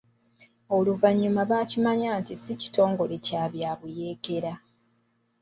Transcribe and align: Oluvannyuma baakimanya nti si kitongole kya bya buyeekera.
Oluvannyuma 0.75 1.41
baakimanya 1.49 2.09
nti 2.19 2.33
si 2.41 2.53
kitongole 2.61 3.15
kya 3.25 3.43
bya 3.53 3.71
buyeekera. 3.79 4.53